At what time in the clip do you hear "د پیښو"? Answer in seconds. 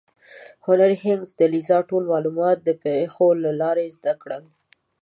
2.63-3.27